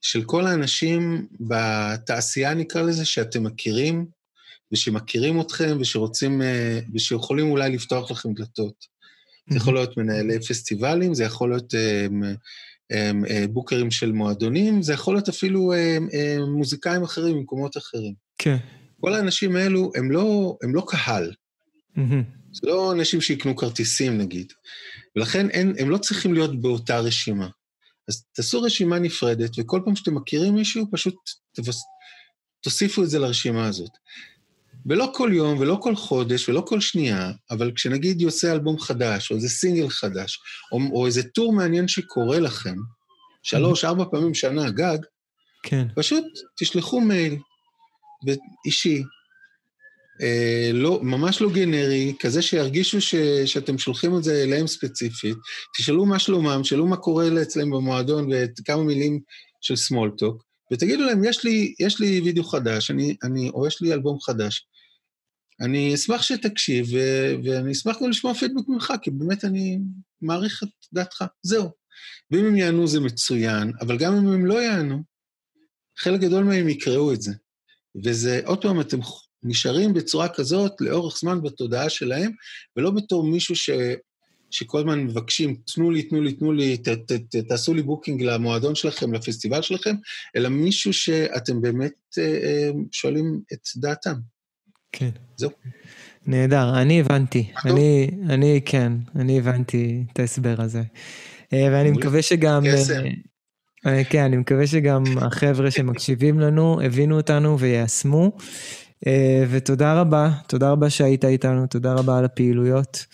של 0.00 0.24
כל 0.24 0.46
האנשים 0.46 1.26
בתעשייה, 1.40 2.54
נקרא 2.54 2.82
לזה, 2.82 3.04
שאתם 3.04 3.42
מכירים, 3.42 4.06
ושמכירים 4.72 5.40
אתכם, 5.40 5.76
ושרוצים, 5.80 6.42
אה, 6.42 6.80
ושיכולים 6.94 7.50
אולי 7.50 7.70
לפתוח 7.70 8.10
לכם 8.10 8.34
דלתות. 8.34 8.86
זה 9.48 9.56
יכול 9.56 9.74
להיות 9.74 9.96
מנהלי 9.96 10.40
פסטיבלים, 10.40 11.14
זה 11.14 11.24
יכול 11.24 11.50
להיות 11.50 11.74
אמ, 11.74 12.22
בוקרים 13.50 13.90
של 13.90 14.12
מועדונים, 14.12 14.82
זה 14.82 14.92
יכול 14.92 15.14
להיות 15.14 15.28
אפילו 15.28 15.72
אה, 15.72 15.98
אה, 16.14 16.36
מוזיקאים 16.56 17.02
אחרים 17.02 17.36
ממקומות 17.36 17.76
אחרים. 17.76 18.14
כן. 18.38 18.56
כל 19.00 19.14
האנשים 19.14 19.56
האלו 19.56 19.92
הם 19.96 20.10
לא, 20.10 20.56
הם 20.62 20.74
לא 20.74 20.84
קהל. 20.88 21.32
Mm-hmm. 21.96 22.00
זה 22.52 22.66
לא 22.66 22.92
אנשים 22.92 23.20
שיקנו 23.20 23.56
כרטיסים 23.56 24.18
נגיד. 24.18 24.52
ולכן 25.16 25.50
אין, 25.50 25.74
הם 25.78 25.90
לא 25.90 25.98
צריכים 25.98 26.34
להיות 26.34 26.60
באותה 26.60 26.98
רשימה. 26.98 27.48
אז 28.08 28.24
תעשו 28.32 28.62
רשימה 28.62 28.98
נפרדת, 28.98 29.50
וכל 29.58 29.80
פעם 29.84 29.96
שאתם 29.96 30.14
מכירים 30.14 30.54
מישהו, 30.54 30.86
פשוט 30.92 31.14
תבס... 31.54 31.82
תוסיפו 32.60 33.02
את 33.02 33.10
זה 33.10 33.18
לרשימה 33.18 33.66
הזאת. 33.66 33.90
ולא 34.86 35.12
כל 35.14 35.30
יום, 35.32 35.58
ולא 35.58 35.78
כל 35.82 35.96
חודש, 35.96 36.48
ולא 36.48 36.62
כל 36.66 36.80
שנייה, 36.80 37.32
אבל 37.50 37.72
כשנגיד 37.74 38.20
יוצא 38.20 38.52
אלבום 38.52 38.78
חדש, 38.78 39.30
או 39.30 39.36
איזה 39.36 39.48
סינגל 39.48 39.88
חדש, 39.88 40.38
או, 40.72 40.78
או 40.92 41.06
איזה 41.06 41.22
טור 41.22 41.52
מעניין 41.52 41.88
שקורה 41.88 42.38
לכם, 42.38 42.74
שלוש, 43.42 43.84
ארבע 43.84 44.04
פעמים 44.10 44.34
שנה, 44.34 44.70
גג, 44.70 44.98
כן. 45.62 45.86
פשוט 45.96 46.24
תשלחו 46.58 47.00
מייל 47.00 47.36
אישי, 48.66 49.02
אה, 50.22 50.70
לא, 50.72 51.00
ממש 51.02 51.40
לא 51.40 51.50
גנרי, 51.50 52.14
כזה 52.18 52.42
שירגישו 52.42 53.00
ש, 53.00 53.14
שאתם 53.44 53.78
שולחים 53.78 54.16
את 54.16 54.24
זה 54.24 54.42
אליהם 54.42 54.66
ספציפית, 54.66 55.36
תשאלו 55.78 56.06
מה 56.06 56.18
שלומם, 56.18 56.60
תשאלו 56.62 56.86
מה 56.86 56.96
קורה 56.96 57.42
אצלם 57.42 57.70
במועדון 57.70 58.28
וכמה 58.58 58.82
מילים 58.82 59.20
של 59.60 59.76
סמולטוק, 59.76 60.42
ותגידו 60.72 61.02
להם, 61.02 61.24
יש 61.24 61.44
לי, 61.44 61.74
יש 61.80 62.00
לי 62.00 62.20
וידאו 62.24 62.44
חדש, 62.44 62.90
אני, 62.90 63.16
אני, 63.22 63.50
או 63.54 63.66
יש 63.66 63.82
לי 63.82 63.92
אלבום 63.92 64.20
חדש, 64.20 64.66
אני 65.62 65.94
אשמח 65.94 66.22
שתקשיב, 66.22 66.86
ו, 66.92 66.98
ואני 67.44 67.72
אשמח 67.72 67.96
גם 68.02 68.10
לשמוע 68.10 68.34
פידבק 68.34 68.68
ממך, 68.68 68.92
כי 69.02 69.10
באמת 69.10 69.44
אני 69.44 69.78
מעריך 70.22 70.62
את 70.62 70.68
דעתך. 70.92 71.24
זהו. 71.42 71.70
ואם 72.30 72.44
הם 72.44 72.56
יענו 72.56 72.86
זה 72.86 73.00
מצוין, 73.00 73.72
אבל 73.80 73.98
גם 73.98 74.14
אם 74.14 74.26
הם 74.28 74.46
לא 74.46 74.62
יענו, 74.62 75.02
חלק 75.98 76.20
גדול 76.20 76.44
מהם 76.44 76.68
יקראו 76.68 77.12
את 77.12 77.22
זה. 77.22 77.32
וזה, 78.04 78.40
עוד 78.44 78.62
פעם, 78.62 78.80
אתם 78.80 78.98
נשארים 79.42 79.94
בצורה 79.94 80.28
כזאת 80.28 80.72
לאורך 80.80 81.18
זמן 81.18 81.42
בתודעה 81.42 81.90
שלהם, 81.90 82.32
ולא 82.76 82.90
בתור 82.90 83.24
מישהו 83.24 83.56
ש, 83.56 83.70
שכל 84.50 84.78
הזמן 84.78 85.04
מבקשים, 85.04 85.56
תנו 85.74 85.90
לי, 85.90 86.02
תנו 86.02 86.22
לי, 86.22 86.32
תנו 86.32 86.52
לי, 86.52 86.76
ת, 86.76 86.88
ת, 86.88 87.12
ת, 87.12 87.36
תעשו 87.36 87.74
לי 87.74 87.82
booking 87.82 88.22
למועדון 88.22 88.74
שלכם, 88.74 89.12
לפסטיבל 89.12 89.62
שלכם, 89.62 89.94
אלא 90.36 90.48
מישהו 90.48 90.92
שאתם 90.92 91.60
באמת 91.60 91.94
אה, 92.18 92.24
אה, 92.24 92.70
שואלים 92.92 93.40
את 93.52 93.68
דעתם. 93.76 94.31
כן. 94.92 95.10
זהו. 95.36 95.50
נהדר, 96.26 96.80
אני 96.80 97.00
הבנתי. 97.00 97.50
אני, 97.64 98.10
אני, 98.28 98.60
כן, 98.64 98.92
אני 99.16 99.38
הבנתי 99.38 100.04
את 100.12 100.18
ההסבר 100.18 100.54
הזה. 100.58 100.82
אה, 101.52 101.68
ואני 101.72 101.90
מקווה 101.90 102.22
שגם... 102.22 102.62
קסם. 102.72 103.02
אה, 103.86 103.98
אה, 103.98 104.04
כן, 104.04 104.22
אני 104.22 104.36
מקווה 104.36 104.66
שגם 104.66 105.02
החבר'ה 105.20 105.70
שמקשיבים 105.70 106.40
לנו 106.40 106.80
הבינו 106.84 107.16
אותנו 107.16 107.58
ויישמו. 107.58 108.32
ותודה 109.50 110.00
רבה, 110.00 110.30
תודה 110.46 110.70
רבה 110.70 110.90
שהיית 110.90 111.24
איתנו, 111.24 111.66
תודה 111.66 111.92
רבה 111.92 112.18
על 112.18 112.24
הפעילויות. 112.24 113.06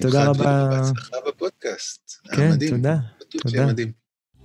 תודה 0.00 0.24
רבה. 0.24 0.68
בהצלחה 0.70 1.16
בפודקאסט. 1.28 2.10
כן, 2.36 2.50
תודה. 2.70 2.96
תודה. 3.30 3.66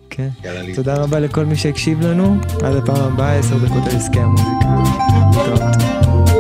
כן. 0.10 0.30
תודה 0.76 0.96
רבה 0.96 1.20
לכל 1.20 1.46
מי 1.46 1.56
שהקשיב 1.56 2.02
לנו. 2.02 2.38
עד 2.64 2.76
הפעם 2.76 3.14
הבאה, 3.14 3.40
עשר 3.40 3.58
דקות 3.58 3.88
על 3.88 3.96
עסקי 3.96 4.20
המוזיקה. 4.20 6.31